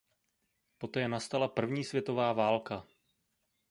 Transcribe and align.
Poté 0.77 1.07
nastala 1.07 1.47
první 1.47 1.83
světová 1.83 2.33
válka. 2.33 2.87